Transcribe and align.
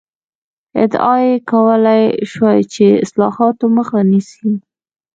ادعا 0.83 1.15
یې 1.27 1.33
کولای 1.51 2.03
شوای 2.31 2.59
چې 2.73 2.85
اصلاحاتو 3.03 3.65
مخه 3.77 3.99
نیسي. 4.11 4.51